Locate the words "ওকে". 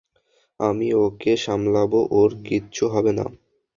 1.05-1.33